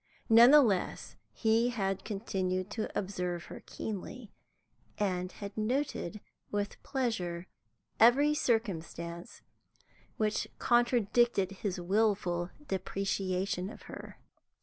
[0.29, 4.31] None the less, he had continued to observe her keenly,
[4.97, 7.45] and had noted with pleasure
[7.99, 9.43] every circumstance
[10.17, 14.17] which contradicted his wilful depreciation of her.